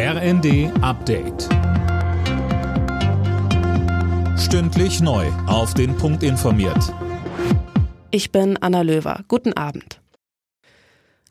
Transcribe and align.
RND 0.00 0.70
Update. 0.80 1.48
Stündlich 4.38 5.00
neu. 5.00 5.26
Auf 5.48 5.74
den 5.74 5.96
Punkt 5.96 6.22
informiert. 6.22 6.94
Ich 8.12 8.30
bin 8.30 8.56
Anna 8.58 8.82
Löwer. 8.82 9.24
Guten 9.26 9.54
Abend. 9.54 10.00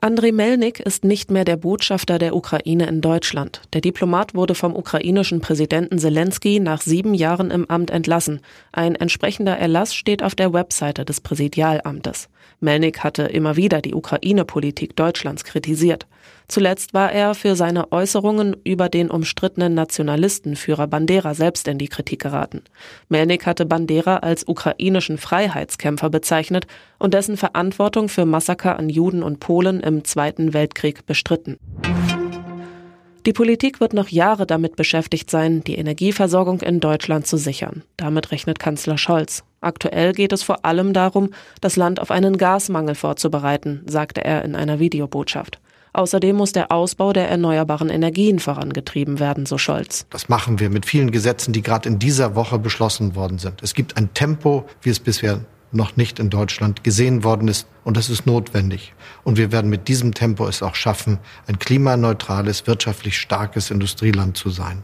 Andrei 0.00 0.32
Melnik 0.32 0.80
ist 0.80 1.04
nicht 1.04 1.30
mehr 1.30 1.44
der 1.44 1.58
Botschafter 1.58 2.18
der 2.18 2.34
Ukraine 2.34 2.86
in 2.86 3.02
Deutschland. 3.02 3.60
Der 3.74 3.82
Diplomat 3.82 4.34
wurde 4.34 4.54
vom 4.54 4.74
ukrainischen 4.74 5.42
Präsidenten 5.42 5.98
Zelensky 5.98 6.58
nach 6.58 6.80
sieben 6.80 7.12
Jahren 7.12 7.50
im 7.50 7.68
Amt 7.68 7.90
entlassen. 7.90 8.40
Ein 8.72 8.94
entsprechender 8.94 9.58
Erlass 9.58 9.94
steht 9.94 10.22
auf 10.22 10.34
der 10.34 10.54
Webseite 10.54 11.04
des 11.04 11.20
Präsidialamtes. 11.20 12.30
Melnik 12.60 13.04
hatte 13.04 13.24
immer 13.24 13.56
wieder 13.56 13.82
die 13.82 13.94
Ukraine-Politik 13.94 14.96
Deutschlands 14.96 15.44
kritisiert. 15.44 16.06
Zuletzt 16.48 16.94
war 16.94 17.10
er 17.10 17.34
für 17.34 17.56
seine 17.56 17.90
Äußerungen 17.90 18.56
über 18.64 18.88
den 18.88 19.10
umstrittenen 19.10 19.74
Nationalistenführer 19.74 20.86
Bandera 20.86 21.34
selbst 21.34 21.66
in 21.68 21.78
die 21.78 21.88
Kritik 21.88 22.20
geraten. 22.20 22.62
Melnik 23.08 23.46
hatte 23.46 23.64
Bandera 23.64 24.18
als 24.18 24.46
ukrainischen 24.46 25.18
Freiheitskämpfer 25.18 26.10
bezeichnet 26.10 26.66
und 26.98 27.14
dessen 27.14 27.36
Verantwortung 27.36 28.08
für 28.08 28.26
Massaker 28.26 28.78
an 28.78 28.88
Juden 28.88 29.22
und 29.22 29.40
Polen 29.40 29.80
im 29.80 30.04
Zweiten 30.04 30.52
Weltkrieg 30.52 31.06
bestritten. 31.06 31.58
Die 33.26 33.32
Politik 33.32 33.80
wird 33.80 33.94
noch 33.94 34.08
Jahre 34.08 34.46
damit 34.46 34.76
beschäftigt 34.76 35.30
sein, 35.30 35.64
die 35.64 35.76
Energieversorgung 35.76 36.60
in 36.60 36.78
Deutschland 36.78 37.26
zu 37.26 37.38
sichern. 37.38 37.82
Damit 37.96 38.32
rechnet 38.32 38.58
Kanzler 38.58 38.98
Scholz. 38.98 39.44
Aktuell 39.62 40.12
geht 40.12 40.34
es 40.34 40.42
vor 40.42 40.66
allem 40.66 40.92
darum, 40.92 41.30
das 41.62 41.76
Land 41.76 42.00
auf 42.00 42.10
einen 42.10 42.36
Gasmangel 42.36 42.94
vorzubereiten, 42.94 43.82
sagte 43.86 44.22
er 44.22 44.44
in 44.44 44.54
einer 44.54 44.78
Videobotschaft. 44.78 45.58
Außerdem 45.94 46.34
muss 46.34 46.50
der 46.50 46.72
Ausbau 46.72 47.12
der 47.12 47.30
erneuerbaren 47.30 47.88
Energien 47.88 48.40
vorangetrieben 48.40 49.20
werden, 49.20 49.46
so 49.46 49.58
Scholz. 49.58 50.06
Das 50.10 50.28
machen 50.28 50.58
wir 50.58 50.68
mit 50.68 50.86
vielen 50.86 51.12
Gesetzen, 51.12 51.52
die 51.52 51.62
gerade 51.62 51.88
in 51.88 52.00
dieser 52.00 52.34
Woche 52.34 52.58
beschlossen 52.58 53.14
worden 53.14 53.38
sind. 53.38 53.62
Es 53.62 53.74
gibt 53.74 53.96
ein 53.96 54.12
Tempo, 54.12 54.66
wie 54.82 54.90
es 54.90 54.98
bisher 54.98 55.40
noch 55.70 55.96
nicht 55.96 56.18
in 56.18 56.30
Deutschland 56.30 56.84
gesehen 56.84 57.24
worden 57.24 57.48
ist. 57.48 57.66
Und 57.84 57.96
das 57.96 58.10
ist 58.10 58.26
notwendig. 58.26 58.92
Und 59.22 59.38
wir 59.38 59.52
werden 59.52 59.70
mit 59.70 59.88
diesem 59.88 60.14
Tempo 60.14 60.46
es 60.46 60.62
auch 60.62 60.74
schaffen, 60.74 61.18
ein 61.46 61.58
klimaneutrales, 61.58 62.66
wirtschaftlich 62.66 63.18
starkes 63.18 63.70
Industrieland 63.70 64.36
zu 64.36 64.50
sein. 64.50 64.82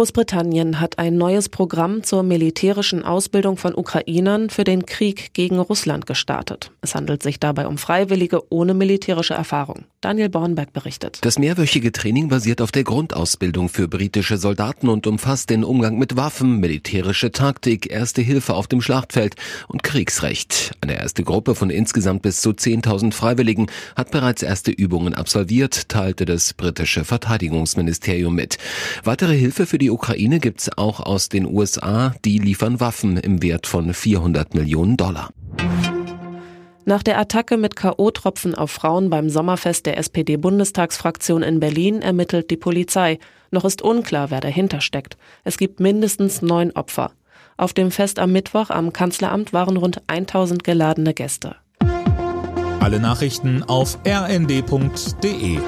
Großbritannien 0.00 0.80
hat 0.80 0.98
ein 0.98 1.18
neues 1.18 1.50
Programm 1.50 2.02
zur 2.02 2.22
militärischen 2.22 3.04
Ausbildung 3.04 3.58
von 3.58 3.74
Ukrainern 3.74 4.48
für 4.48 4.64
den 4.64 4.86
Krieg 4.86 5.34
gegen 5.34 5.58
Russland 5.58 6.06
gestartet. 6.06 6.70
Es 6.80 6.94
handelt 6.94 7.22
sich 7.22 7.38
dabei 7.38 7.66
um 7.66 7.76
Freiwillige 7.76 8.50
ohne 8.50 8.72
militärische 8.72 9.34
Erfahrung. 9.34 9.84
Daniel 10.00 10.30
Bornberg 10.30 10.72
berichtet. 10.72 11.18
Das 11.20 11.38
mehrwöchige 11.38 11.92
Training 11.92 12.28
basiert 12.30 12.62
auf 12.62 12.72
der 12.72 12.84
Grundausbildung 12.84 13.68
für 13.68 13.88
britische 13.88 14.38
Soldaten 14.38 14.88
und 14.88 15.06
umfasst 15.06 15.50
den 15.50 15.62
Umgang 15.62 15.98
mit 15.98 16.16
Waffen, 16.16 16.58
militärische 16.60 17.30
Taktik, 17.30 17.92
erste 17.92 18.22
Hilfe 18.22 18.54
auf 18.54 18.66
dem 18.66 18.80
Schlachtfeld 18.80 19.34
und 19.68 19.82
Kriegsrecht. 19.82 20.70
Eine 20.80 20.98
erste 20.98 21.24
Gruppe 21.24 21.54
von 21.54 21.68
insgesamt 21.68 22.22
bis 22.22 22.40
zu 22.40 22.52
10.000 22.52 23.12
Freiwilligen 23.12 23.66
hat 23.94 24.10
bereits 24.10 24.42
erste 24.42 24.70
Übungen 24.70 25.12
absolviert, 25.12 25.90
teilte 25.90 26.24
das 26.24 26.54
britische 26.54 27.04
Verteidigungsministerium 27.04 28.34
mit. 28.34 28.56
Weitere 29.04 29.36
Hilfe 29.36 29.66
für 29.66 29.76
die 29.76 29.89
Ukraine 29.90 30.40
gibt's 30.40 30.70
auch 30.76 31.00
aus 31.00 31.28
den 31.28 31.46
USA. 31.46 32.14
Die 32.24 32.38
liefern 32.38 32.80
Waffen 32.80 33.16
im 33.16 33.42
Wert 33.42 33.66
von 33.66 33.92
400 33.92 34.54
Millionen 34.54 34.96
Dollar. 34.96 35.30
Nach 36.84 37.02
der 37.02 37.18
Attacke 37.18 37.56
mit 37.56 37.76
K.O.-Tropfen 37.76 38.54
auf 38.54 38.70
Frauen 38.70 39.10
beim 39.10 39.28
Sommerfest 39.28 39.86
der 39.86 39.98
SPD-Bundestagsfraktion 39.98 41.42
in 41.42 41.60
Berlin 41.60 42.02
ermittelt 42.02 42.50
die 42.50 42.56
Polizei. 42.56 43.18
Noch 43.50 43.64
ist 43.64 43.82
unklar, 43.82 44.30
wer 44.30 44.40
dahinter 44.40 44.80
steckt. 44.80 45.16
Es 45.44 45.58
gibt 45.58 45.78
mindestens 45.78 46.42
neun 46.42 46.72
Opfer. 46.72 47.12
Auf 47.56 47.72
dem 47.74 47.90
Fest 47.90 48.18
am 48.18 48.32
Mittwoch 48.32 48.70
am 48.70 48.92
Kanzleramt 48.92 49.52
waren 49.52 49.76
rund 49.76 50.02
1000 50.06 50.64
geladene 50.64 51.14
Gäste. 51.14 51.56
Alle 52.80 52.98
Nachrichten 52.98 53.62
auf 53.62 53.98
rnd.de 54.06 55.58